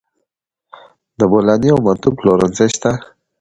د 1.19 1.21
بولاني 1.31 1.69
او 1.73 1.79
منتو 1.85 2.09
پلورنځي 2.17 2.67
شته 2.75 2.91